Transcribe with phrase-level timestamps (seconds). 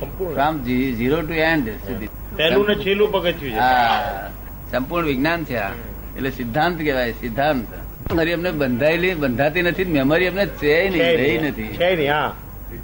[0.00, 2.08] From zero two and સુધી.
[2.36, 3.58] પહેલું ને છેલ્લું પગથિયું છે.
[3.58, 4.30] હા
[4.70, 5.70] સંપૂર્ણ વિજ્ઞાન છે આ.
[6.16, 7.66] એટલે સિદ્ધાંત કહેવાય સિદ્ધાંત.
[8.12, 11.62] મેમરી અમને બંધાયેલી બંધાતી નથી મેમરી અમને છે નહીં રહી નથી.
[11.62, 12.34] છે નહીં હા.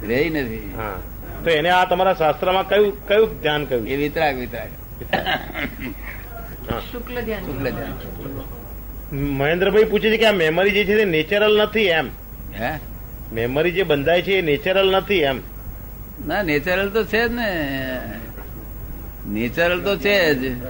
[0.09, 0.75] રહી નથી.
[1.45, 4.69] તો એને આ તમારા શાસ્ત્રમાં કયું કયું ધ્યાન કયું એ વિતરાગ વિતરાગ.
[6.93, 7.43] શુક્લ ધ્યાન.
[7.43, 9.17] શુક્લ ધ્યાન.
[9.17, 12.09] મહેન્દ્રભાઈ પૂછે છે કે આ મેમરી જે છે તે નેચરલ નથી એમ.
[12.61, 12.79] હે?
[13.33, 15.41] મેમરી જે બંધાય છે એ નેચરલ નથી એમ.
[16.27, 18.01] ના નેચરલ તો છે જ ને.
[19.29, 20.63] નેચરલ તો છે જ.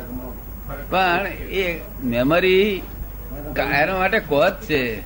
[0.90, 2.82] પણ એ મેમરી
[3.74, 5.00] એના માટે કોઝ છે.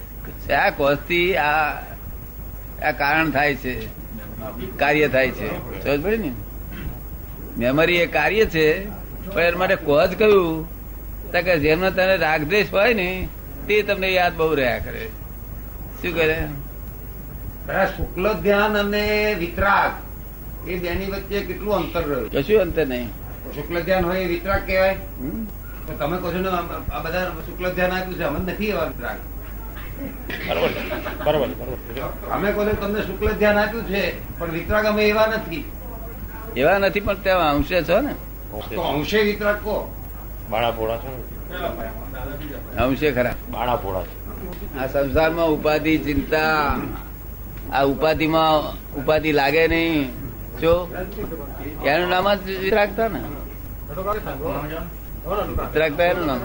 [0.53, 1.71] આ કોઝથી આ
[2.99, 3.87] કારણ થાય છે.
[4.77, 5.49] કાર્ય થાય છે.
[5.85, 6.33] સમજ પડે ને?
[7.59, 8.85] મેમરી એ કાર્ય છે,
[9.31, 10.77] પણ એના માટે કોચ કયું?
[11.33, 13.29] કે જેમને તને રાગદેશ હોય ને,
[13.67, 15.09] તે તમને યાદ બહુ રહ્યા કરે.
[16.03, 16.47] શું કરે?
[17.97, 20.06] શુક્લ ધ્યાન અને વિતરાગ.
[20.67, 22.31] એ બેની વચ્ચે કેટલું અંતર રહ્યું?
[22.33, 23.09] કશું અંતર નહીં.
[23.55, 24.95] શુક્લ ધ્યાન હોય એ વિતરાગ કહેવાય?
[25.87, 26.51] તો તમે કહો છો ને
[26.95, 29.19] આ બધા શુક્લ ધ્યાન આપ્યું છે અમે નથી એવા વિતરાગ.
[30.49, 30.71] બરોબર.
[31.27, 32.31] બરોબર છે, બરોબર છે.
[32.31, 34.03] અમે કહો તમને શુક્લ ધ્યાન આપ્યું છે
[34.39, 35.65] પણ વિતરાગ અમે એવા નથી.
[36.57, 38.13] એવા નથી પણ ત્યાં અંશે છો ને.
[38.75, 39.77] તો અંશે વિતરાગ કહો.
[40.51, 41.11] બાળા પોળા છો
[42.79, 43.35] અંશે ખરા.
[43.51, 44.79] બાળા પોળા છે.
[44.79, 46.77] આ સંસારમાં ઉપાધિ ચિંતા.
[47.73, 48.55] આ ઉપાધિમાં
[48.95, 50.26] ઉપાધિ લાગે નહીં.
[50.61, 50.89] જો
[51.85, 53.21] એનું નામ જ વિતરાગતા ને?
[55.65, 56.41] વિતરાગતા એનું નામ?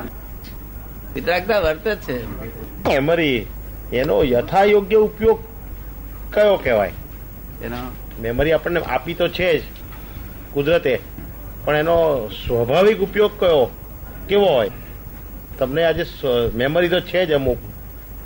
[1.15, 2.15] વિતરાગતા વર્ત જ છે.
[2.87, 3.45] મેમરી
[3.93, 5.39] એનો યથા યોગ્ય ઉપયોગ
[6.31, 6.93] કયો કહેવાય?
[7.61, 7.77] એનો?
[8.21, 9.63] મેમરી આપણને આપી તો છે જ
[10.53, 10.99] કુદરતે.
[11.65, 13.65] પણ એનો સ્વાભાવિક ઉપયોગ કયો?
[14.27, 14.71] કેવો હોય?
[15.59, 16.05] તમને આજે
[16.55, 17.57] મેમરી તો છે જ અમુક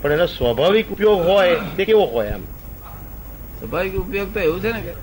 [0.01, 2.43] પણ એનો સ્વાભાવિક ઉપયોગ હોય તે કેવો હોય એમ?
[3.59, 4.93] સ્વાભાવિક ઉપયોગ તો એવું છે ને કે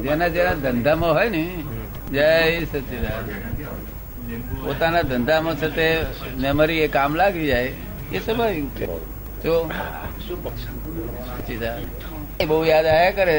[0.00, 1.44] જેના જેના ધંધામાં હોય ને
[2.12, 2.28] જય
[2.70, 3.24] સચિદાન
[4.64, 5.86] પોતાના ધંધામાં છે તે
[6.42, 7.72] મેમરી એ કામ લાગી જાય
[8.12, 8.78] એ સ્વાભાવિક
[9.44, 9.54] જો
[12.48, 13.36] બહુ યાદ આયા કરે.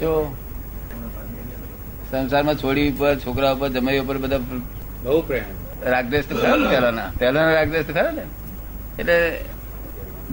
[0.00, 0.10] જો
[2.10, 4.40] સંસારમાં છોડી ઉપર છોકરા ઉપર જમાઈ ઉપર બધા
[5.04, 5.48] બહુ પ્રેમ.
[5.92, 7.10] રાગદેશ તો ખરા ને પહેલાના?
[7.18, 8.24] પહેલાના રાગદેશ તો ખરા ને?
[9.00, 9.18] એટલે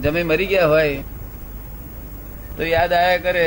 [0.02, 1.02] જમી મરી ગયા હોય
[2.56, 3.46] તો યાદ આયા કરે.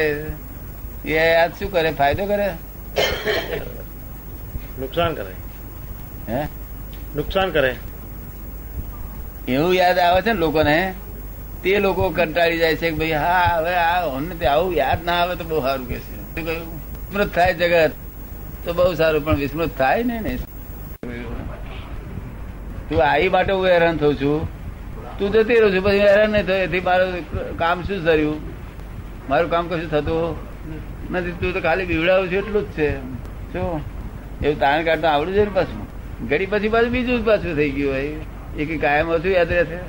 [1.06, 1.92] એ યાદ શું કરે?
[1.92, 2.54] ફાયદો કરે?
[4.80, 5.34] નુકસાન કરે.
[6.28, 6.48] હે?
[7.16, 7.76] નુકસાન કરે.
[9.48, 10.94] એવું યાદ આવે છે ને લોકોને?
[11.64, 15.14] તે લોકો કંટાળી જાય છે કે ભાઈ હા હવે આ અમને તે આવું યાદ ના
[15.14, 16.42] આવે તો બહુ સારું કે છે.
[16.42, 17.92] વિસ્મૃત થાય જગત.
[18.66, 20.38] તો બહુ સારું પણ વિસ્મૃત થાય ને ને?
[22.90, 24.48] તું આવી માટે હું હેરાન થઉં છું.
[25.20, 26.56] તું જતી રહું છું પછી હેરાન નહીં થયો.
[26.56, 28.38] એથી મારું કામ શું કર્યું
[29.30, 30.49] મારું કામ કશું થતું
[31.12, 32.98] નથી તું તો ખાલી બીવડાવું છું એટલું જ છે.
[33.54, 33.82] શું
[34.46, 35.88] એવું તારણ કાઢતા આવડું છે ને પાછું?
[36.30, 38.02] ઘડી પછી પાછું બીજું જ પાછું થઈ ગયું હોય.
[38.58, 39.80] એ કઈ કાયમ ઓછું યાદ રહેશે?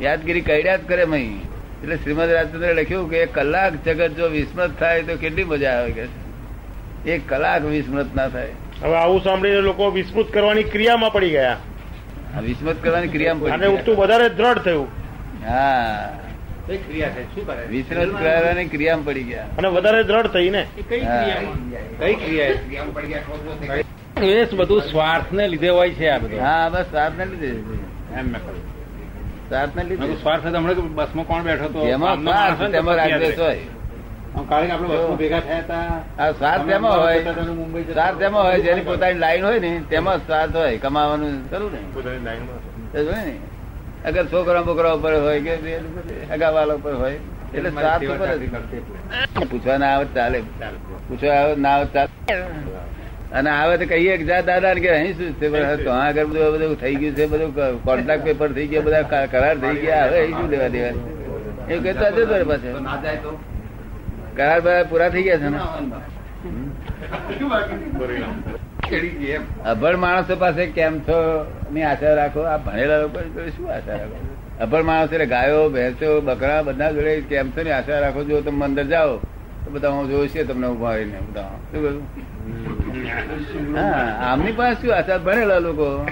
[0.00, 1.40] યાદગીરી કર્યા જ કરે મહી?
[1.82, 5.92] એટલે શ્રીમદ રાજચંદ્ર લખ્યું કે એક કલાક જગત જો વિસ્મૃત થાય તો કેટલી મજા આવે
[5.92, 6.08] કે
[7.06, 8.48] એક કલાક વિસ્મૃત ના થાય.
[8.82, 11.56] હવે આવું સાંભળીને લોકો વિસ્મૃત કરવાની ક્રિયામાં પડી ગયા.
[12.42, 14.88] વિસ્મૃત કરવાની ક્રિયામાં અને પડી વધારે દ્રઢ થયું.
[15.48, 16.10] હા.
[16.66, 19.46] કઈ ક્રિયા છે શું કરે વિસ્મૃત કરવાની ક્રિયામાં પડી ગયા.
[19.58, 21.40] અને વધારે દ્રઢ થઈ ને કઈ ક્રિયા
[22.00, 22.94] કઈ ક્રિયા ક્રિયામાં?
[22.94, 23.84] પડી ગયા કહો તો ખરી.
[24.40, 26.40] એ બધું સ્વાર્થ ને લીધે હોય છે આ બધું.
[26.40, 27.50] હા બસ સ્વાર્થ ને લીધે
[28.18, 28.64] એમ મેં કહ્યું.
[29.48, 31.80] સ્વાર્થ ને લીધે સ્વાર્થ હમણાં બસમાં કોણ બેઠો હતો?
[31.86, 32.60] એમાં સ્વાર્થ
[33.38, 33.60] હોય
[34.72, 35.86] આપણે બસમાં ભેગા થયા હતા.
[36.18, 37.32] આ સ્વાર્થ તેમાં હોય.
[37.60, 40.78] મુંબઈ સ્વાર્થ તેમાં હોય જેની પોતાની લાઈન હોય ને તેમાં સ્વાર્થ હોય.
[40.78, 41.80] કમાવાનું કરવું ને?
[41.94, 42.60] પોતાની લાઈનમાં.
[42.94, 43.34] એ જ હોય ને?
[44.08, 45.54] અગર છોકરા બોકરા ઉપર હોય કે
[46.30, 47.18] હગાવાલા ઉપર હોય
[47.54, 48.28] એટલે સાત ઉપર
[49.50, 50.38] પૂછવા ના આવે ચાલે.
[51.08, 52.10] પૂછવા આવે ના આવે ચાલે.
[53.32, 55.46] અને આવે તો કહીએ કે જા દાદા કે અહીં શું છે?
[55.84, 57.50] તો આગળ બધું બધું થઈ ગયું છે બધું
[57.84, 60.04] કોન્ટ્રાક્ટ પેપર થઈ ગયા બધા કરાર થઈ ગયા.
[60.06, 60.94] હવે અહીં શું લેવા દેવા?
[61.68, 62.70] એવું કહેતા હતો રહે તો પાછો.
[62.80, 63.30] ના જાય તો?
[64.36, 65.58] કરાર બધા પૂરા થઈ ગયા છે ને?
[69.66, 71.18] અભણ માણસો પાસે કેમ છો?
[71.72, 72.40] ની આશા રાખો.
[72.40, 73.18] આ ભણેલા લોકો
[73.56, 74.16] શું આશા રાખો?
[74.60, 78.24] અભણ માણસ એટલે ગાયો ભેંસો બકરા બધા જોડે કેમ છો ની આશા રાખો?
[78.24, 79.16] જો તમે અંદર જાઓ
[79.64, 81.50] તો બધા હું જોઉં છે તમને ઊભા રહીને બધા.
[81.72, 83.76] શું કહ્યું?
[83.76, 85.18] હા આમની પાસે શું આશા?
[85.18, 86.06] ભણેલા લોકો.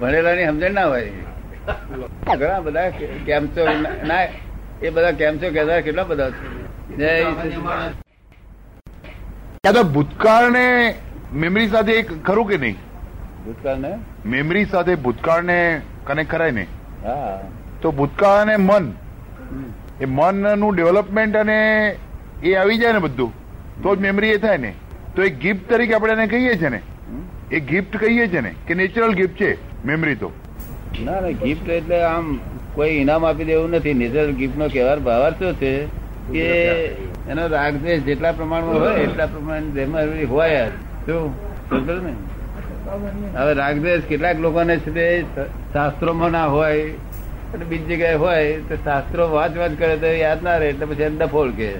[0.00, 1.10] ભણેલા ની સમજણ ના હોય.
[2.38, 2.90] ઘણા બધા
[3.26, 3.66] કેમ છો?
[4.06, 4.22] ના
[4.82, 5.50] એ બધા કેમ છો?
[5.50, 6.46] કેતા કેટલા બધા છે?
[6.96, 7.24] જય
[7.58, 7.94] માણસ
[9.94, 10.94] ભૂતકાળને
[11.42, 12.76] મેમરી સાથે એક ખરું કે નહીં?
[13.44, 13.92] ભૂતકાળ ને
[14.32, 15.58] મેમરી સાથે ભૂતકાળને
[16.06, 16.64] કનેક્ટ કરાય ને
[17.04, 17.38] હા.
[17.82, 18.86] તો ભૂતકાળ અને મન
[20.00, 21.58] એ મનનું ડેવલપમેન્ટ અને
[22.42, 23.32] એ આવી જાય ને બધું
[23.82, 24.72] તો જ મેમરી એ થાય ને.
[25.14, 26.80] તો એ ગિફ્ટ તરીકે આપણે એને કહીએ છીએ ને.
[27.50, 29.50] એ ગિફ્ટ કહીએ છીએ ને કે નેચરલ ગિફ્ટ છે
[29.84, 30.32] મેમરી તો.
[31.04, 32.32] ના ના ગિફ્ટ એટલે આમ
[32.74, 33.94] કોઈ ઇનામ આપી દેવું નથી.
[34.02, 35.72] નેચરલ ગિફ્ટ નો કહેવાર ભાવાર શું છે?
[36.32, 36.46] કે
[37.30, 40.72] એનો રાગદ્વેષ જેટલા પ્રમાણમાં હોય એટલા પ્રમાણે હોય જ.
[41.06, 41.34] શું?
[41.72, 45.24] ને હવે રાગદ્વેષ કેટલાક લોકોને છે તે
[45.72, 46.90] શાસ્ત્રોમાં ના હોય
[47.54, 51.16] અને બીજી જગ્યાએ હોય તો શાસ્ત્રો વાંચ વાંચ કરે તો યાદ ના રહે એટલે પછી
[51.16, 51.74] ડફોળ કે.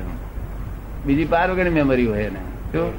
[1.07, 2.41] બીજી પાર વગર મેમરી હોય એને.
[2.73, 2.93] શું?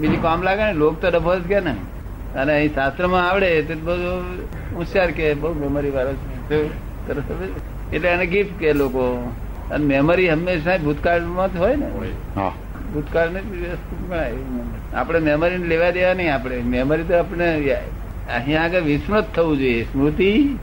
[0.00, 0.72] બીજી કામ લાગે ને?
[0.72, 1.74] લોક તો ડફોળ કે ને?
[2.36, 4.22] અને અહીં શાસ્ત્રમાં આવડે તો બધું
[4.76, 6.58] હોશિયાર કે બહુ મેમરી વાળો છે?
[7.92, 9.32] એટલે એને ગિફ્ટ કે લોકો.
[9.70, 11.86] અને મેમરી હંમેશા ભૂતકાળમાં જ હોય ને?
[12.94, 14.32] ભૂતકાળ વસ્તુ ગણાય.
[14.94, 16.56] આપણે મેમરી લેવા દેવા નહીં આપણે.
[16.56, 17.74] મેમરી તો આપણે
[18.28, 19.84] અહીંયા આગળ વિસ્મૃત થવું જોઈએ.
[19.84, 20.58] સ્મૃતિ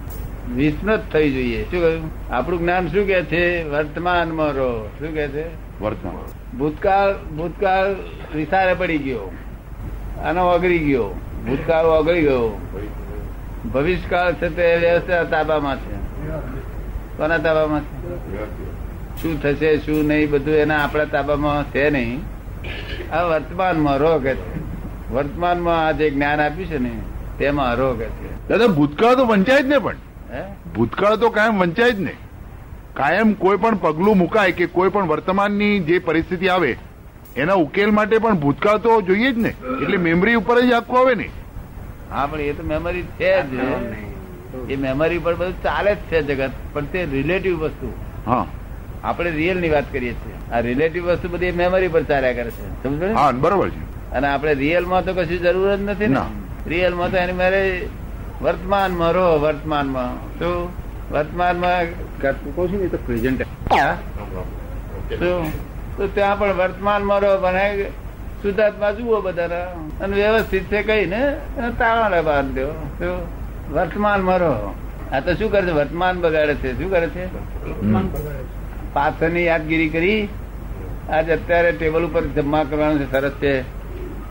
[0.55, 1.63] વિસ્મૃત થવી જોઈએ.
[1.63, 2.33] શું કહ્યું?
[2.33, 3.63] આપણું જ્ઞાન શું કે છે?
[3.63, 5.45] વર્તમાનમાં રહો શું કે છે?
[5.81, 6.57] વર્તમાન.
[6.57, 7.95] ભૂતકાળ ભૂતકાળ
[8.35, 9.31] વિસારે પડી ગયો.
[10.23, 11.09] આનો ઓગળી ગયો.
[11.47, 12.61] ભૂતકાળ ઓગળી ગયો.
[13.73, 15.95] ભવિષ્યકાળ છે તે વ્યવસ્થા તાબામાં છે.
[17.17, 19.21] કોના તાબામાં છે?
[19.21, 22.38] શું થશે શું નહીં બધું એના આપણા તાબામાં છે નહીં.
[23.11, 24.33] આ વર્તમાનમાં કે
[25.11, 26.91] વર્તમાનમાં આ જે જ્ઞાન આપ્યું છે ને
[27.39, 28.47] તેમાં રહો કે છે.
[28.47, 29.95] દાદા ભૂતકાળ તો વંચાય જ ને પણ.
[30.75, 32.13] ભૂતકાળ તો કાયમ વંચાય જ ને.
[32.93, 36.77] કાયમ કોઈ પણ પગલું મુકાય કે કોઈ પણ વર્તમાનની જે પરિસ્થિતિ આવે
[37.35, 39.49] એના ઉકેલ માટે પણ ભૂતકાળ તો જોઈએ જ ને.
[39.81, 41.29] એટલે મેમરી ઉપર જ આખું આવે ને.
[42.11, 43.53] હા પણ એ તો મેમરી છે જ.
[44.69, 46.51] એ મેમરી પર બધું ચાલે જ છે જગત.
[46.73, 47.93] પણ તે રિલેટિવ વસ્તુ.
[48.25, 48.45] હા.
[49.03, 50.53] આપણે રિયલની વાત કરીએ છીએ.
[50.53, 52.83] આ રિલેટિવ વસ્તુ બધી મેમરી પર ચાલ્યા કરે છે.
[52.83, 53.13] સમજો ને?
[53.13, 54.11] હા બરોબર છે.
[54.11, 56.19] અને આપણે રિયલમાં તો કશું જરૂર જ નથી ને?
[56.67, 57.87] રિયલમાં તો એની મારે
[58.41, 60.39] વર્તમાનમાં રહો વર્તમાનમાં.
[60.39, 60.69] શું?
[61.11, 61.85] વર્તમાનમાં
[62.21, 63.41] તું કહું છું ને તો પ્રેઝન્ટ
[65.09, 65.51] શું?
[65.97, 67.81] તો ત્યાં પણ વર્તમાનમાં રહો પણ
[68.41, 71.35] શુદ્ધાત્મા જુઓ બધા અને વ્યવસ્થિત છે કઈ ને?
[71.79, 72.67] તાળા બાંધ દો.
[72.99, 73.17] શું?
[73.73, 74.75] વર્તમાનમાં રહો.
[75.11, 75.71] આ તો શું કરે છે?
[75.71, 76.77] વર્તમાન બગાડે છે.
[76.77, 77.25] શું કરે છે.
[78.93, 80.21] પાછળની યાદગીરી કરી.
[81.09, 83.53] આજે અત્યારે ટેબલ ઉપર જમા કરવાનું છે સરસ છે.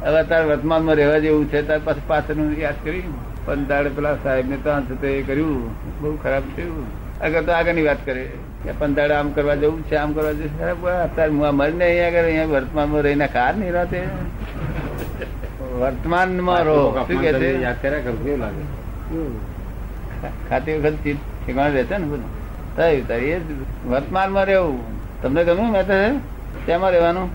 [0.02, 3.02] હવે અત્યારે વર્તમાનમાં રહેવા જેવું છે ત્યાર પાછું પાછળનું યાદ કરી.
[3.44, 5.62] પણ તારે પેલા સાહેબ ને ત્યાં છે તે કર્યું.
[6.00, 6.86] બહુ ખરાબ થયું.
[7.22, 8.24] આગળ તો આગળની વાત કરે.
[8.64, 10.64] કે પંદાડે આમ કરવા જવું છે આમ કરવા જવું છે.
[11.06, 14.00] અત્યારે હું મરીને અહીંયા આગળ અહીંયા વર્તમાનમાં રહીને કાર નહીં રાતે.
[15.80, 16.80] વર્તમાનમાં રહો.
[17.06, 17.50] શું કે છે?
[17.62, 18.64] યાદ કર્યા કરું કેવું લાગે.
[20.50, 22.37] ખાતી વખત ઠેકાણ રહેતા રહેશે ને બધું.
[22.78, 23.38] થયું તારી એ
[23.90, 24.80] વર્તમાનમાં રહેવું.
[25.22, 25.98] તમને ગમ્યું મેં તો
[26.66, 27.28] તેમાં રહેવાનું?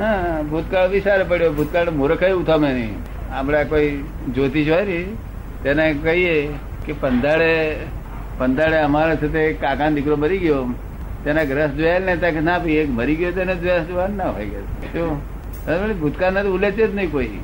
[0.00, 1.52] હા ભૂતકાળ વિચારે પડ્યો.
[1.58, 2.94] ભૂતકાળ મૂર્ખ એવું થમે નહીં.
[3.36, 3.88] આપણે કોઈ
[4.34, 5.00] જ્યોતિષ હોય ને,
[5.62, 6.36] તેને કહીએ
[6.86, 7.50] કે પંદાડે
[8.38, 10.62] પંદાડે અમારે સાથે તે કાકા દીકરો મરી ગયો.
[11.24, 14.62] તેના ગ્રસ જોયા ને ત્યાં ના ભાઈ એક મરી ગયો તેને ગ્રસ જોવાનું ના હોય
[14.92, 15.20] શું?
[16.00, 17.38] ભૂતકાળને તો ઉલેચે જ નહીં કોઈ.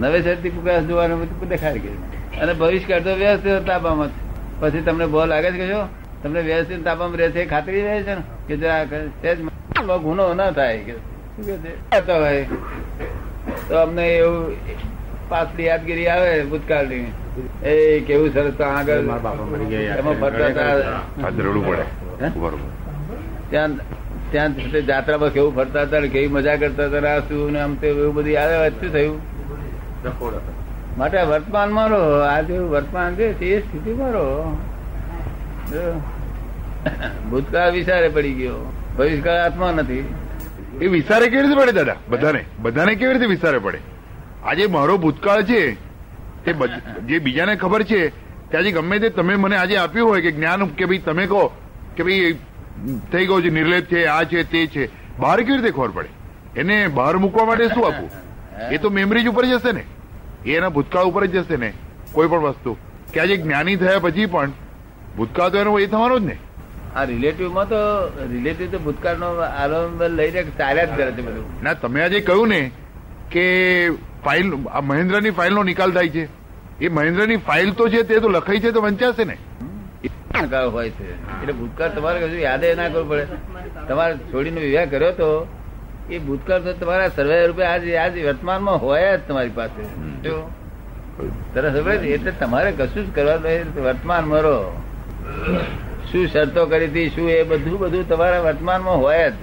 [0.00, 1.48] નવેસરથી ગ્રસ જોવાનું બધું
[1.84, 1.96] ગયો
[2.42, 4.10] અને ભવિષ્ય તો વ્યસ્ત તાબામાં.
[4.60, 5.80] પછી તમને બહુ લાગે છે કે જો
[6.24, 8.22] તમને વ્યવસ્થિત તાપમાન રહે છે ખાતરી રહે છે ને?
[8.48, 10.94] કે જરા ગુનો ના થાય કે
[11.36, 11.72] શું કે છે?
[12.06, 12.44] તો હોય
[13.68, 14.56] તો અમને એવું
[15.28, 17.10] પાછલી યાદગીરી આવે ભૂતકાળની.
[17.64, 21.30] એ કેવું સરસ આગળ મારા બાપા મરી ગયા યાદ એમાં ફરતા હતા.
[21.68, 21.84] પડે.
[23.50, 23.72] ત્યાં
[24.30, 27.86] ત્યાં જાત્રા જાત્રામાં કેવું ફરતા હતા કેવી મજા કરતા હતા આ શું ને આમ તે
[27.94, 29.18] એવું બધું આવે શું થયું?
[30.98, 32.02] માટે વર્તમાનમાં રહો.
[32.34, 34.26] આજે વર્તમાન છે તે સ્થિતિમાં રહો.
[35.72, 35.84] જો.
[37.30, 38.72] ભૂતકાળ વિચારે પડી ગયો.
[38.98, 40.14] ભવિષ્યકાળ આત્મા નથી.
[40.80, 41.96] એ વિચારે કેવી રીતે પડે દાદા?
[42.08, 42.44] બધાને?
[42.58, 43.78] બધાને કેવી રીતે વિચારે પડે?
[44.44, 45.74] આજે મારો ભૂતકાળ છે
[46.44, 46.54] તે
[47.06, 48.08] જે બીજાને ખબર છે
[48.50, 51.42] કે આજે ગમે તે તમે મને આજે આપ્યું હોય કે જ્ઞાન કે ભાઈ તમે કહો
[51.96, 52.32] કે ભાઈ
[53.12, 56.08] થઈ ગયો છે, નિર્લેપ છે, આ છે, તે છે, બહાર કેવી રીતે ખબર પડે?
[56.60, 58.10] એને બહાર મૂકવા માટે શું આપવું?
[58.70, 59.84] એ તો મેમરી જ ઉપર જશે ને.
[60.46, 61.72] એ એના ભૂતકાળ ઉપર જ જશે ને,
[62.12, 62.76] કોઈ પણ વસ્તુ.
[63.12, 64.50] કે આજે જ્ઞાની થયા પછી પણ
[65.16, 66.36] ભૂતકાળ તો એનો એ થવાનો જ ને.
[66.96, 67.78] આ રિલેટિવમાં તો
[68.32, 71.46] રિલેટિવ તો ભૂતકાળ નો આરંભ લઈને ચાલ્યા જ કરે છે બધું.
[71.64, 72.60] ના તમે આજે કહ્યું ને
[73.32, 73.44] કે
[74.24, 74.46] ફાઇલ
[74.78, 74.82] આ
[75.38, 76.24] ફાઇલ નો નિકાલ થાય છે.
[76.80, 79.36] એ મહેન્દ્રની ફાઇલ તો છે તે તો લખાઈ છે તો વંચાશે ને.
[80.04, 81.06] ભૂતકાળ હોય છે.
[81.10, 83.24] એટલે ભૂતકાળ તમારે કશું યાદ ના કરવું પડે.
[83.88, 85.28] તમારે છોડીને વિવાહ કર્યો તો
[86.10, 89.82] એ ભૂતકાળ તો તમારા સર્વે રૂપે આજ આજ વર્તમાનમાં હોય જ તમારી પાસે.
[91.54, 91.74] સરસ
[92.16, 94.58] એટલે તમારે કશું જ કરવાનું વર્તમાનમાં રહો.
[96.10, 99.40] શું શરતો કરી હતી શું એ બધું બધું તમારા વર્તમાનમાં હોય જ.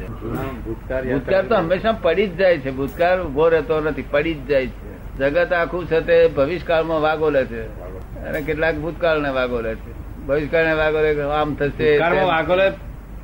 [1.07, 2.71] ભૂતકાળ તો હંમેશા પડી જ જાય છે.
[2.71, 4.91] ભૂતકાળ ઊભો રહેતો નથી પડી જ જાય છે.
[5.17, 7.61] જગત આખું છે તે ભવિષ્યકાળમાં વાગો લે છે.
[8.27, 9.91] અને કેટલાક ભૂતકાળને વાગો લે છે.
[10.27, 11.87] ભવિષ્યકાળને વાગો લે આમ થશે
[12.33, 12.67] વાગો લે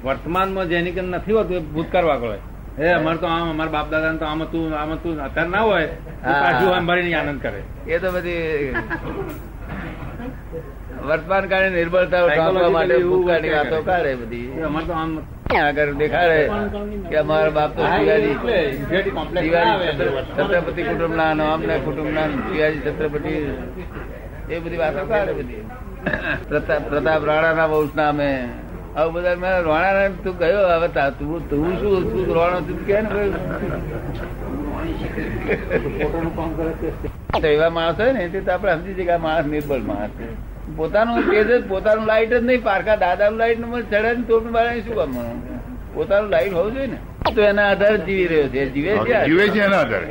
[0.03, 2.39] વર્તમાનમાં જેની કે નથી હોતું એ ભૂતકાળ વાગોળે
[2.79, 2.88] હે.
[2.94, 5.88] અમારે તો આમ અમારા બાપ દાદા તો આમ તું આમ તું અત્યારે ના હોય.
[6.24, 7.62] પાછું આનંદ કરે.
[7.94, 8.74] એ તો બધી
[11.06, 14.48] વર્તમાન કાળે નિર્બળતા ઢાંકવા માટે ભૂતકાળની વાતો કાઢે બધી.
[14.68, 15.12] અમારે તો આમ
[15.62, 16.39] આગળ દેખાડે
[17.10, 18.36] કે અમારા બાપ તો શિવાજી.
[18.88, 19.98] ના શિવાજી
[20.38, 23.34] છત્રપતિ કુટુંબના નો અમને કુટુંબના શિવાજી છત્રપતિ
[24.50, 25.63] એ બધી વાતો કાઢે બધી.
[26.50, 28.30] પ્રતાપ રાણાના વંશના અમે
[28.96, 30.89] આવું બધા મેં રાણા તું ગયો હવે
[31.20, 32.98] તું તું શું તું રોણો તું કે
[37.42, 40.13] ને એવા માણસ હોય ને તે તો આપણે સમજી જઈએ કે આ માણસ નિર્બળ માણસ
[40.20, 40.27] છે.
[40.77, 44.53] પોતાનું તેજ જ પોતાનું લાઈટ જ નહીં પારકા દાદાનું લાઈટ ને ચડે ને તો શું
[44.98, 45.13] કામ
[45.96, 47.00] પોતાનું લાઈટ હોવું જોઈએ ને.
[47.36, 48.65] તો એના આધારે જીવી રહ્યો છે.
[48.74, 50.07] જીવે છે જીવે છે એના આધારે.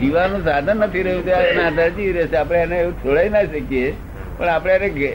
[0.00, 2.36] જીવાનું સાધન નથી રહ્યું ત્યાં એના આધારે જીવી રહ્યો છે.
[2.42, 3.88] આપણે એને એવું છોડાઈ ના શકીએ
[4.38, 5.10] પણ આપણે એને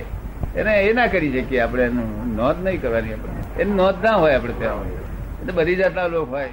[0.55, 1.59] એને એ ના કરી શકીએ.
[1.61, 2.09] આપણે એનું
[2.41, 3.33] નોંધ નહીં કરવાની આપણે.
[3.61, 4.91] એની નોંધ ના હોય આપણે ત્યાં.
[5.39, 6.49] એટલે બધી જાતના લોકો હોય.